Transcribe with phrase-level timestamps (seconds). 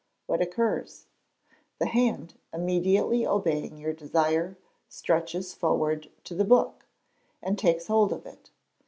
[0.25, 1.05] What occurs?
[1.77, 4.57] The hand, immediately obeying your desire,
[4.89, 6.87] stretches forward to the book,
[7.39, 8.49] and takes hold of it.